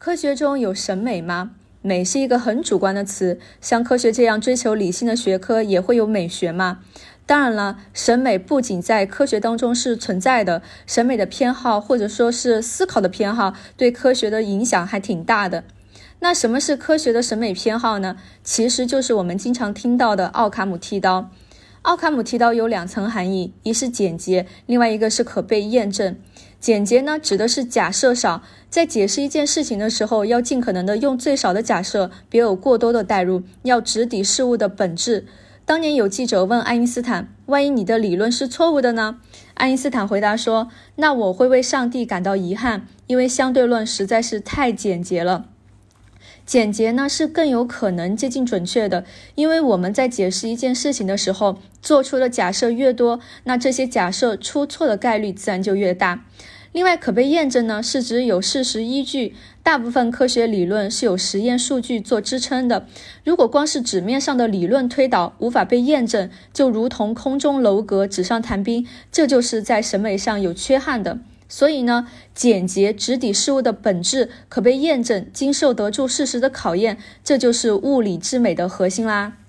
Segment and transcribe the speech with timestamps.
[0.00, 1.50] 科学中有审美吗？
[1.82, 6.78] 美是一个很主观的词，像科学这样追求理性的学科也会有美学吗？
[7.26, 15.64] 当然了，审美不仅在科学当中是存在的，审美的偏好或者说是思考的偏好，对科学的影响还挺大的。
[16.20, 18.16] 那什么是科学的审美偏好呢？
[18.42, 21.30] 其实就是我们经常听到的奥卡姆剃刀。
[21.90, 26.14] 奥卡姆剃刀有两层含义，一是简洁，另外一个是可被验证。
[26.60, 35.26] 简洁呢，指的是假设少，在解释一件事情的时候，要尽可能的用最少的假设，别有过多的代入，要直抵事物的本质。
[35.64, 39.18] 当年有记者问爱因斯坦：“万一你的理论是错误的呢？”
[39.54, 45.46] 爱因斯坦回答说：“那我会为上帝感到遗憾，因为相对论实在是太简洁了。”
[46.46, 56.24] 简洁呢是更有可能接近准确的，因为我们在解释一件事情的时候，做出的假设越多，那这些假设出错的概率自然就越大。
[56.72, 62.86] 另外，可被验证呢是指有事实依据，大部分科学理论是有实验数据做支撑的。
[63.24, 71.18] 如果光是纸面上的理论推导无法被验证，就如同空中楼阁、纸上谈兵，这就是在审美上有缺憾的。
[71.50, 79.39] 所以呢，简洁直抵事物的本质，可被验证，经受得住事实的考验，这就是物理之美的核心啦。